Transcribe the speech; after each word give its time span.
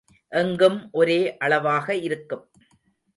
எங்கும் 0.31 0.89
ஒரே 0.91 1.37
அளவாக 1.37 1.95
இருக்கும். 1.95 2.43